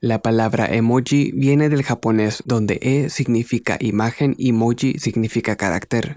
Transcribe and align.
La 0.00 0.20
palabra 0.20 0.66
emoji 0.66 1.32
viene 1.34 1.68
del 1.68 1.82
japonés 1.82 2.44
donde 2.46 2.78
e 2.80 3.10
significa 3.10 3.76
imagen 3.80 4.36
y 4.38 4.52
moji 4.52 5.00
significa 5.00 5.56
carácter. 5.56 6.14